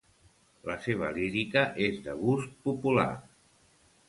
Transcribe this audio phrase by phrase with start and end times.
[0.69, 3.07] La seva lírica és de gust popular.